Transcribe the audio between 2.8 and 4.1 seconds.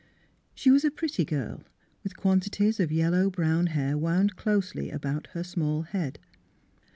yellow brown hair